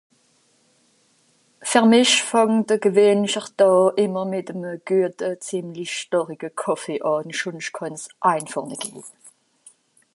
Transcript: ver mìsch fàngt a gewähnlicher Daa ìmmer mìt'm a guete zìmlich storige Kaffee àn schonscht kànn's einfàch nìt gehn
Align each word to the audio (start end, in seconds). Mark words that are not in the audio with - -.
ver 1.71 1.85
mìsch 1.91 2.17
fàngt 2.29 2.69
a 2.75 2.77
gewähnlicher 2.85 3.47
Daa 3.59 3.83
ìmmer 4.03 4.25
mìt'm 4.31 4.61
a 4.71 4.73
guete 4.87 5.29
zìmlich 5.45 5.95
storige 6.01 6.49
Kaffee 6.61 7.03
àn 7.11 7.27
schonscht 7.37 7.73
kànn's 7.77 8.05
einfàch 8.31 8.67
nìt 8.69 8.83
gehn 8.89 8.99